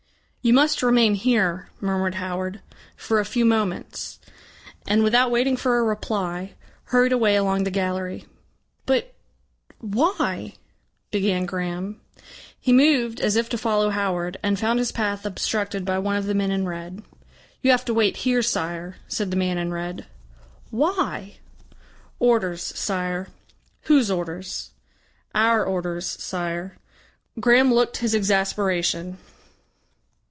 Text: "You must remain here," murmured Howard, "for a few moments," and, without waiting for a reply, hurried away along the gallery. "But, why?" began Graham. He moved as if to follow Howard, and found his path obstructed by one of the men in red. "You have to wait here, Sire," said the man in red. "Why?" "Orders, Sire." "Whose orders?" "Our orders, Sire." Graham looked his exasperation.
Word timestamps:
"You 0.43 0.53
must 0.53 0.81
remain 0.81 1.13
here," 1.13 1.69
murmured 1.79 2.15
Howard, 2.15 2.61
"for 2.95 3.19
a 3.19 3.25
few 3.25 3.45
moments," 3.45 4.19
and, 4.87 5.03
without 5.03 5.29
waiting 5.29 5.55
for 5.55 5.77
a 5.77 5.83
reply, 5.83 6.55
hurried 6.85 7.11
away 7.11 7.35
along 7.35 7.63
the 7.63 7.69
gallery. 7.69 8.25
"But, 8.87 9.13
why?" 9.77 10.55
began 11.11 11.45
Graham. 11.45 12.01
He 12.59 12.73
moved 12.73 13.19
as 13.21 13.35
if 13.35 13.49
to 13.49 13.57
follow 13.59 13.91
Howard, 13.91 14.37
and 14.41 14.57
found 14.59 14.79
his 14.79 14.91
path 14.91 15.27
obstructed 15.27 15.85
by 15.85 15.99
one 15.99 16.15
of 16.15 16.25
the 16.25 16.33
men 16.33 16.49
in 16.49 16.67
red. 16.67 17.03
"You 17.61 17.69
have 17.69 17.85
to 17.85 17.93
wait 17.93 18.17
here, 18.25 18.41
Sire," 18.41 18.95
said 19.07 19.29
the 19.29 19.37
man 19.37 19.59
in 19.59 19.71
red. 19.71 20.07
"Why?" 20.71 21.35
"Orders, 22.17 22.63
Sire." 22.75 23.27
"Whose 23.81 24.09
orders?" 24.09 24.71
"Our 25.35 25.63
orders, 25.63 26.07
Sire." 26.07 26.79
Graham 27.39 27.71
looked 27.71 27.97
his 27.97 28.15
exasperation. 28.15 29.19